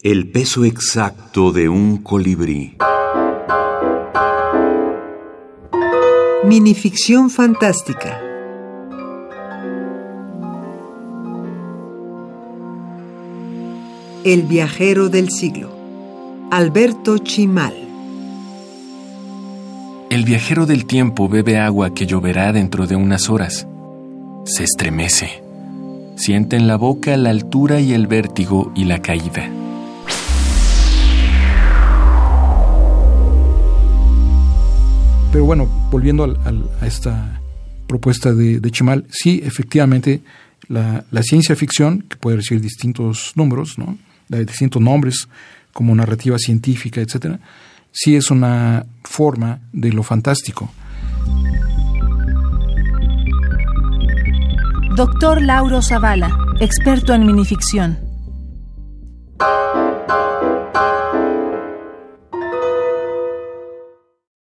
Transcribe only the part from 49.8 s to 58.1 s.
lo fantástico. Doctor Lauro Zavala, experto en minificción.